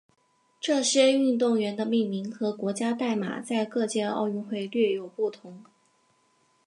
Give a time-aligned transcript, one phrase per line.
[0.59, 5.61] 这些运动员的命名和国家代码在各届奥运会略有不同。